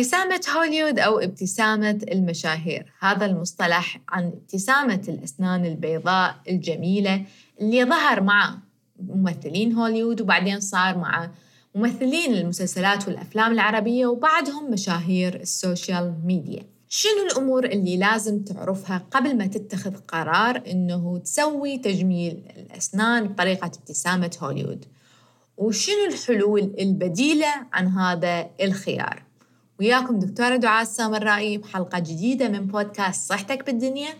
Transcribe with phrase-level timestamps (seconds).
[0.00, 2.92] ابتسامة هوليوود أو ابتسامة المشاهير.
[3.00, 7.24] هذا المصطلح عن ابتسامة الأسنان البيضاء الجميلة
[7.60, 8.58] اللي ظهر مع
[9.00, 11.30] ممثلين هوليوود وبعدين صار مع
[11.74, 16.66] ممثلين المسلسلات والأفلام العربية وبعدهم مشاهير ال social media.
[16.88, 24.36] شنو الأمور اللي لازم تعرفها قبل ما تتخذ قرار إنه تسوي تجميل الأسنان بطريقة ابتسامة
[24.42, 24.84] هوليوود
[25.56, 29.29] وشنو الحلول البديلة عن هذا الخيار؟
[29.80, 34.10] وياكم دكتورة دعاء السامرائي بحلقة جديدة من بودكاست صحتك بالدنيا.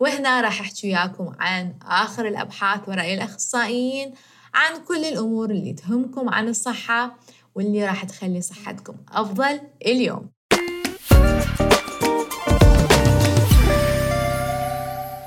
[0.00, 4.14] وهنا راح أحكي وياكم عن آخر الأبحاث ورأي الأخصائيين
[4.54, 7.16] عن كل الأمور اللي تهمكم عن الصحة
[7.54, 10.30] واللي راح تخلي صحتكم أفضل اليوم.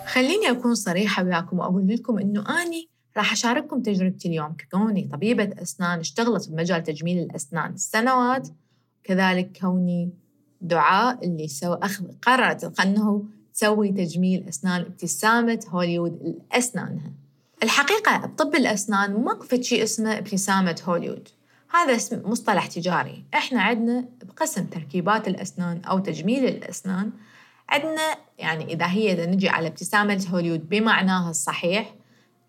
[0.08, 6.00] خليني أكون صريحة وياكم وأقول لكم إنه أني راح أشارككم تجربتي اليوم ككوني طبيبة أسنان
[6.00, 8.48] اشتغلت بمجال تجميل الأسنان سنوات.
[9.08, 10.10] كذلك كوني
[10.62, 17.12] دعاء اللي سو أخذ قررت أنه تسوي تجميل أسنان ابتسامة هوليوود لأسنانها.
[17.64, 21.28] الحقيقة بطب الأسنان ماكو شيء اسمه ابتسامة هوليوود.
[21.72, 23.24] هذا اسم مصطلح تجاري.
[23.34, 27.12] إحنا عندنا بقسم تركيبات الأسنان أو تجميل الأسنان.
[27.70, 31.96] عندنا يعني إذا هي نجي على ابتسامة هوليوود بمعناها الصحيح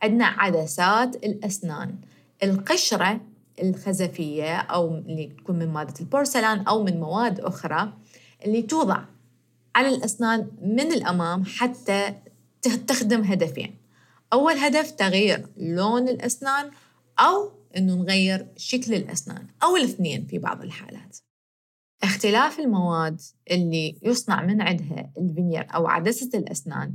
[0.02, 1.94] عندنا عدسات الأسنان.
[2.42, 3.20] القشرة
[3.62, 7.92] الخزفية أو اللي تكون من مادة البورسلان أو من مواد أخرى
[8.44, 9.04] اللي توضع
[9.76, 12.14] على الأسنان من الأمام حتى
[12.86, 13.74] تخدم هدفين.
[14.32, 16.70] أول هدف تغيير لون الأسنان
[17.18, 21.18] أو إنه نغير شكل الأسنان أو الاثنين في بعض الحالات.
[22.02, 23.20] اختلاف المواد
[23.50, 26.94] اللي يصنع من عندها الفينير أو عدسة الأسنان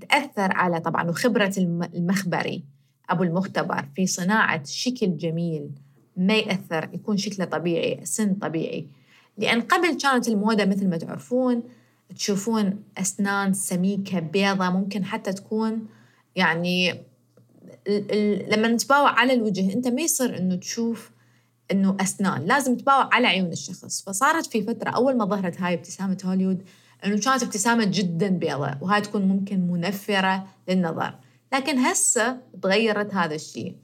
[0.00, 1.54] تأثر على طبعا وخبرة
[1.94, 2.64] المخبري
[3.10, 5.70] أبو المختبر في صناعة شكل جميل
[6.16, 8.86] ما يأثر يكون شكله طبيعي سن طبيعي.
[9.38, 11.62] لأن قبل كانت الموضة مثل ما تعرفون
[12.16, 15.86] تشوفون أسنان سميكة بيضة ممكن حتى تكون
[16.36, 17.00] يعني
[18.48, 21.10] لما نتباوع على الوجه أنت ما يصير أنه تشوف
[21.70, 24.02] أنه أسنان لازم تباوع على عيون الشخص.
[24.02, 26.62] فصارت في فترة أول ما ظهرت هاي ابتسامة هوليوود
[27.04, 31.14] أنه كانت ابتسامة جدا بيضة وهاي تكون ممكن منفرة للنظر.
[31.52, 33.74] لكن هسه تغيرت هذا الشيء.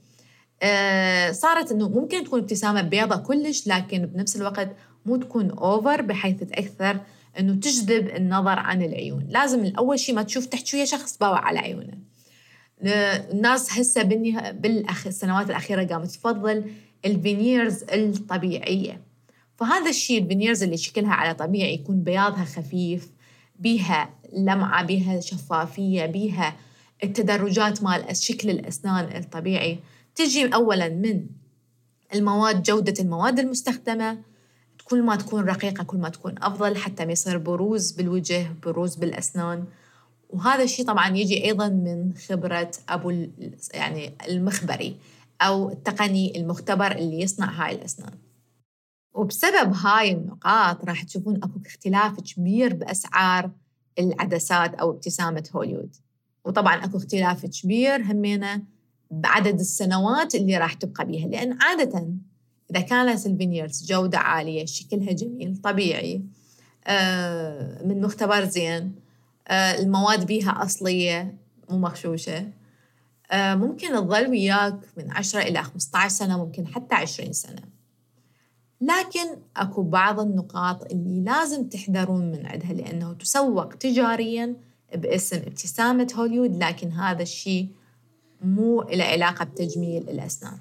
[1.31, 4.69] صارت إنه ممكن تكون ابتسامة بيضة كلش لكن بنفس الوقت
[5.05, 6.99] مو تكون over بحيث تاثر
[7.39, 9.27] إنه تجذب النظر عن العيون.
[9.29, 11.97] لازم اول شيء ما تشوف تحكي ويا شخص باوع على عيونه.
[12.81, 14.03] الناس هسه
[14.53, 16.63] بالسنوات الأخيرة قامت تفضل
[17.05, 19.01] ال veneers الطبيعية.
[19.57, 23.09] فهذا الشيء الفينيرز اللي شكلها على طبيعي يكون بياضها خفيف
[23.59, 26.55] بيها لمعة بيها شفافية بيها
[27.03, 29.79] التدرجات مال شكل الأسنان الطبيعي.
[30.15, 31.27] تجي اولا من
[32.13, 34.21] المواد جودة المواد المستخدمة.
[34.83, 39.65] كل ما تكون رقيقة كل ما تكون أفضل حتى ما يصير بروز بالوجه بروز بالأسنان.
[40.29, 43.27] وهذا الشيء طبعا يجي أيضا من خبرة أبو
[43.73, 44.97] يعني المخبري
[45.41, 48.13] أو التقني المختبر اللي يصنع هاي الأسنان.
[49.13, 53.51] وبسبب هاي النقاط راح تشوفون أكو اختلاف كبير بأسعار
[53.99, 55.95] العدسات أو ابتسامة هوليوود
[56.45, 58.61] وطبعا أكو اختلاف كبير همينة
[59.21, 61.27] بعدد السنوات اللي راح تبقى بيها.
[61.27, 62.07] لأن عادةً
[62.71, 66.23] إذا كانت ال veneers جودة عالية شكلها جميل طبيعي
[66.87, 68.95] آه، من مختبر زين
[69.47, 71.37] آه، المواد بيها أصلية
[71.69, 72.47] مو مغشوشة
[73.31, 77.61] آه، ممكن تظل وياك من 10 إلى 15 سنة ممكن حتى 20 سنة.
[78.81, 84.55] لكن أكو بعض النقاط اللي لازم تحذرون من عندها لأنه تسوق تجاريا
[84.95, 87.69] باسم ابتسامة هوليوود لكن هذا الشيء
[88.43, 90.57] مو له علاقة بتجميل الأسنان.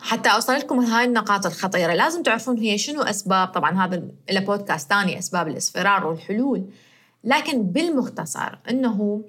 [0.00, 4.88] حتى أوصل لكم هاي النقاط الخطيرة لازم تعرفون هي شنو أسباب طبعا هذا له بودكاست
[4.88, 6.64] ثاني أسباب الإصفرار والحلول
[7.24, 9.24] لكن بالمختصر إنه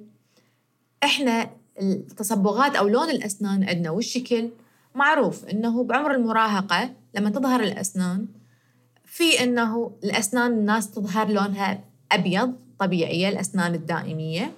[1.04, 1.50] إحنا
[1.82, 4.50] التصبغات أو لون الأسنان عندنا والشكل
[4.96, 8.28] معروف إنه بعمر المراهقة لما تظهر الأسنان
[9.06, 14.52] في إنه الأسنان الناس تظهر لونها أبيض طبيعية الأسنان الدائمية.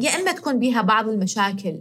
[0.00, 1.80] يا إما تكون بها بعض المشاكل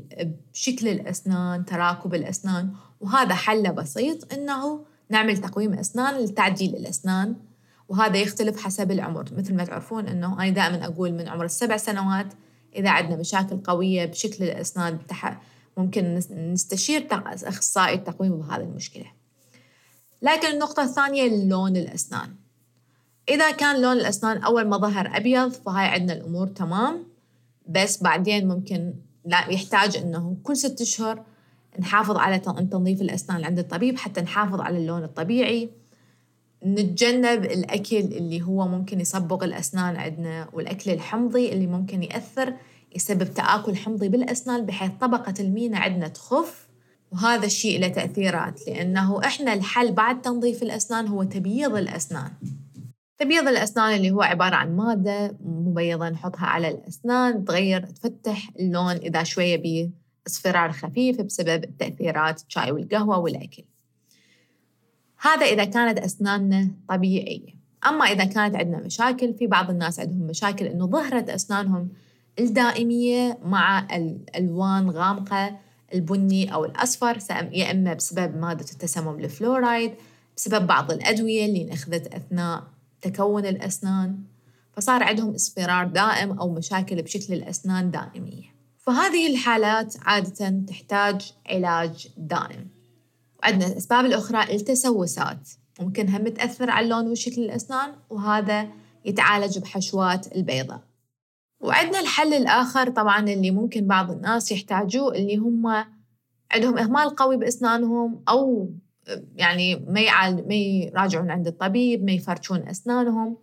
[0.54, 7.36] بشكل الأسنان تراكب الأسنان وهذا حله بسيط إنه نعمل تقويم أسنان لتعديل الأسنان
[7.90, 9.26] وهذا يختلف حسب العمر.
[9.38, 12.34] مثل ما تعرفون إنه أنا دائما أقول من عمر السبع سنوات
[12.76, 15.00] إذا عندنا مشاكل قوية بشكل الأسنان
[15.78, 19.06] ممكن نستشير أخصائي التقويم بهذه المشكلة.
[20.22, 22.36] لكن النقطة الثانية لون الأسنان.
[23.30, 27.09] إذا كان لون الأسنان أول ما ظهر أبيض فهاي عندنا الأمور تمام.
[27.70, 28.94] بس بعدين ممكن
[29.26, 31.24] لا يحتاج إنه كل ست أشهر
[31.80, 35.70] نحافظ على تنظيف الأسنان عند الطبيب حتى نحافظ على اللون الطبيعي.
[36.66, 42.54] نتجنب الأكل اللي هو ممكن يصبغ الأسنان عندنا والأكل الحمضي اللي ممكن يأثر
[42.96, 46.70] يسبب تآكل حمضي بالأسنان بحيث طبقة المينا عندنا تخف.
[47.12, 52.32] وهذا الشيء له تأثيرات لأنه إحنا الحل بعد تنظيف الأسنان هو تبييض الأسنان.
[53.20, 59.24] تبييض الأسنان اللي هو عبارة عن مادة مبيضة نحطها على الأسنان تغير تفتح اللون إذا
[59.24, 59.90] شوية
[60.26, 63.64] بإصفرار خفيف بسبب تأثيرات الشاي والقهوة والأكل.
[65.22, 67.60] هذا إذا كانت أسناننا طبيعية.
[67.88, 71.90] أما إذا كانت عندنا مشاكل في بعض الناس عندهم مشاكل إنه ظهرت أسنانهم
[72.40, 75.58] الدائمية مع الألوان غامقة
[75.94, 77.18] البني أو الأصفر
[77.52, 79.92] يا إما بسبب مادة التسمم الفلورايد
[80.38, 82.64] بسبب بعض الأدوية اللي نأخذت أثناء
[83.02, 84.18] تكون الأسنان
[84.74, 88.56] فصار عندهم إصفرار دائم أو مشاكل بشكل الأسنان دائمية.
[88.78, 92.68] فهذه الحالات عادة تحتاج علاج دائم.
[93.44, 95.50] وعندنا الأسباب الأخرى التسوسات.
[95.80, 98.68] ممكن هم تأثر على اللون وشكل الأسنان وهذا
[99.06, 100.82] يتعالج بحشوات البيضة.
[101.60, 105.86] وعندنا الحل الآخر طبعا اللي ممكن بعض الناس يحتاجوه اللي هم
[106.52, 108.70] عندهم إهمال قوي بأسنانهم أو
[109.36, 113.38] يعني ما يعال ما يراجعون عند الطبيب ما يفرشون أسنانهم.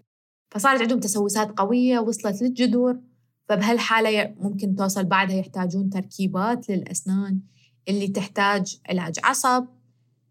[0.50, 2.98] فصارت عندهم تسوسات قوية وصلت للجذور.
[3.48, 7.40] فبهالحالة ممكن توصل بعدها يحتاجون تركيبات للأسنان
[7.88, 9.64] اللي تحتاج علاج عصب.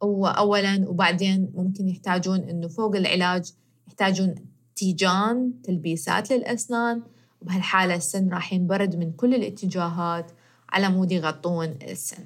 [0.01, 3.51] أولا وبعدين ممكن يحتاجون إنه فوق العلاج
[3.87, 4.35] يحتاجون
[4.75, 7.01] تيجان تلبيسات للأسنان.
[7.41, 10.31] وبهالحالة السن راح ينبرد من كل الاتجاهات
[10.69, 12.23] على مود يغطون السن.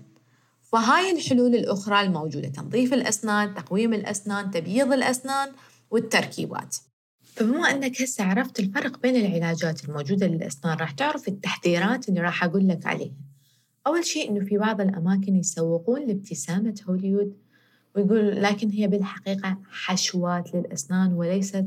[0.72, 5.52] فهاي الحلول الأخرى الموجودة تنظيف الأسنان تقويم الأسنان تبييض الأسنان
[5.92, 6.76] والتركيبات.
[7.24, 12.68] فبما أنك هسه عرفت الفرق بين العلاجات الموجودة للأسنان راح تعرف التحذيرات اللي راح أقول
[12.68, 13.14] لك عليها.
[13.88, 17.38] أول شيء إنه في بعض الأماكن يسوقون لابتسامة هوليود
[17.96, 21.66] ويقول لكن هي بالحقيقة حشوات للأسنان وليست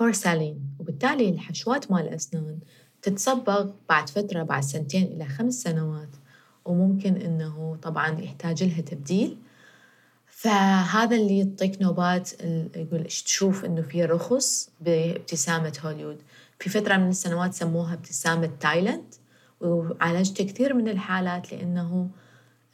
[0.00, 2.58] بورسالين وبالتالي الحشوات مال الأسنان
[3.02, 6.08] تتصبغ بعد فترة بعد سنتين إلى خمس سنوات.
[6.64, 9.36] وممكن إنه طبعا يحتاج لها تبديل.
[10.26, 12.30] فهذا اللي يعطيك نوبات
[12.76, 16.18] يقول تشوف إنه في رخص بابتسامة هوليوود
[16.58, 19.14] في فترة من السنوات سموها ابتسامة تايلاند
[19.60, 22.08] وعالجت كثير من الحالات لأنه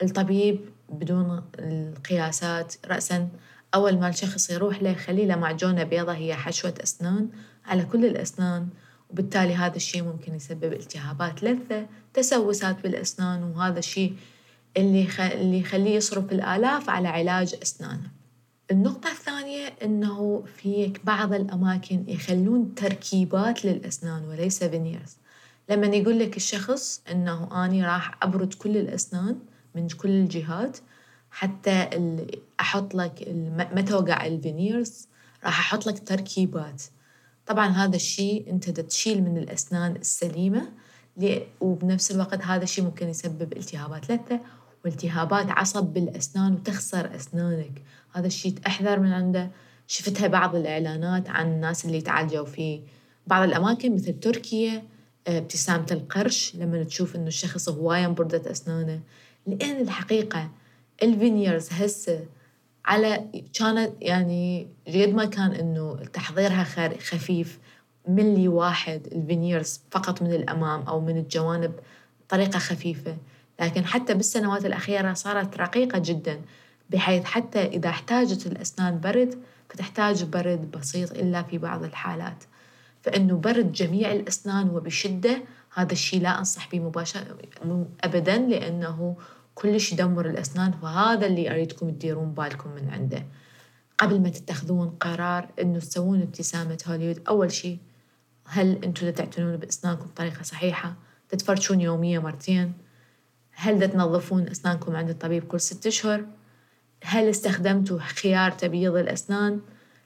[0.03, 3.29] الطبيب بدون القياسات رأسا
[3.75, 7.29] أول ما الشخص يروح له يخلي له معجونة بيضة هي حشوة أسنان.
[7.67, 8.69] على كل الأسنان
[9.13, 14.17] وبالتالي هذا الشيء ممكن يسبب التهابات لثة تسوسات بالأسنان وهذا الشيء
[14.77, 15.09] اللي.
[15.21, 18.11] اللي يخليه يصرف الآلاف على علاج أسنانه
[18.71, 25.17] النقطة الثانية أنه في بعض الأماكن يخلون تركيبات للأسنان وليس فينيرز
[25.69, 29.39] لما يقول لك الشخص أنه أني راح أبرد كل الأسنان
[29.75, 30.79] من كل الجهات
[31.31, 31.89] حتى
[32.61, 33.29] أحط لك
[33.75, 35.09] ما توقع الفينيرز
[35.45, 36.83] راح أحط لك تركيبات
[37.51, 40.69] طبعا هذا الشيء أنت تشيل من الأسنان السليمة
[41.61, 44.41] وبنفس الوقت هذا الشيء ممكن يسبب التهابات لثة
[44.85, 47.83] والتهابات عصب بالأسنان وتخسر أسنانك.
[48.13, 49.51] هذا الشيء تحذر من عنده.
[49.87, 52.81] شفتها بعض الإعلانات عن الناس اللي تعالجوا في
[53.27, 54.83] بعض الأماكن مثل تركيا
[55.27, 59.01] آه، ابتسامة القرش لما تشوف إنه الشخص هواية بردة أسنانه.
[59.47, 60.51] لأن الحقيقة
[61.03, 62.21] ال veneers هسه
[62.85, 63.25] على
[63.59, 66.65] كانت يعني قد ما كان إنه تحضيرها
[67.01, 67.59] خفيف
[68.09, 71.73] ملي واحد ال veneers فقط من الأمام أو من الجوانب
[72.29, 73.17] طريقة خفيفة.
[73.61, 76.41] لكن حتى بالسنوات الأخيرة صارت رقيقة جدا
[76.91, 82.45] بحيث حتى إذا احتاجت الأسنان برد فتحتاج برد بسيط إلا في بعض الحالات.
[83.03, 85.43] فإنه برد جميع الأسنان وبشدة
[85.75, 87.37] هذا الشيء لا أنصح به مباشره
[88.05, 89.17] ابدا لأنه
[89.61, 93.27] كلش يدمر الأسنان وهذا اللي أريدكم تديرون بالكم من عنده.
[93.99, 97.79] قبل ما تتخذون قرار إنه تسوون ابتسامة هوليوود أول شيء
[98.47, 100.95] هل أنتم تعتنون بأسنانكم بطريقة صحيحة؟
[101.29, 102.73] تتفرشون يوميا مرتين.
[103.53, 106.25] هل تنظفون أسنانكم عند الطبيب كل ست أشهر؟
[107.05, 109.61] هل استخدمتوا خيار تبييض الأسنان؟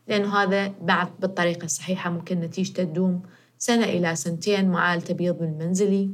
[0.08, 3.22] لأنه هذا بعد بالطريقة الصحيحة ممكن نتيجته تدوم
[3.58, 6.10] سنة إلى سنتين مع التبييض المنزلي.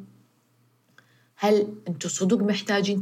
[1.42, 3.00] هل أنتم صدق محتاجين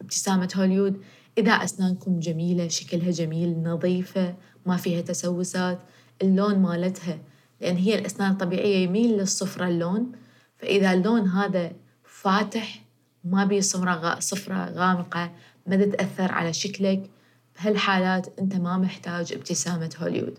[0.00, 1.02] ابتسامة هوليوود
[1.38, 4.34] إذا أسنانكم جميلة شكلها جميل نظيفة
[4.66, 5.78] ما فيها تسوسات
[6.22, 7.18] اللون مالتها
[7.60, 10.12] لأن هي الأسنان الطبيعية يميل للصفرة اللون.
[10.58, 11.72] فإذا اللون هذا
[12.04, 12.84] فاتح
[13.24, 15.30] ما بيه صفرة صفرة غامقة
[15.66, 17.10] ما تتأثر على شكلك
[17.56, 20.38] بهالحالات أنت ما محتاج ابتسامة هوليوود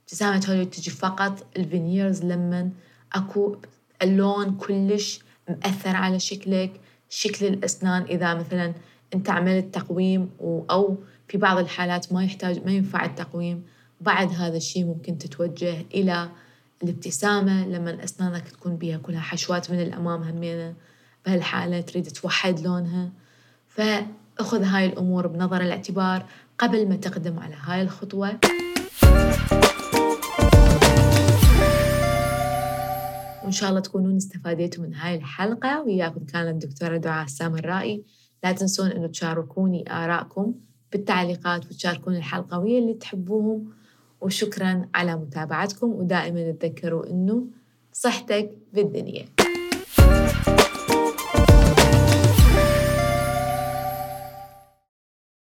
[0.00, 2.70] ابتسامة هوليوود تجي فقط ال veneers لما
[3.12, 3.56] أكو
[4.02, 5.20] اللون كلش
[5.52, 8.02] مأثر على شكلك شكل الأسنان.
[8.02, 8.72] إذا مثلا
[9.14, 10.96] أنت عملت تقويم أو
[11.28, 13.62] في بعض الحالات ما يحتاج ما ينفع التقويم
[14.00, 16.28] بعد هذا الشيء ممكن تتوجه إلى
[16.82, 17.66] الابتسامة.
[17.66, 20.74] لما أسنانك تكون بيها كلها حشوات من الأمام همينة
[21.26, 23.10] بهالحالة تريد توحد لونها.
[23.68, 26.26] فأخذ هاي الأمور بنظر الاعتبار
[26.58, 28.38] قبل ما تقدم على هاي الخطوة.
[33.52, 35.82] وإن شاء الله تكونون استفاديتوا من هاي الحلقة.
[35.82, 38.04] وياكم كانت الدكتورة دعاء السامرائي
[38.44, 40.54] لا تنسون أنه تشاركوني آراءكم
[40.92, 43.72] بالتعليقات وتشاركون الحلقة ويا اللي تحبوهم.
[44.20, 45.92] وشكرا على متابعتكم.
[45.92, 47.46] ودائما تذكروا أنه
[47.92, 49.24] صحتك بالدنيا.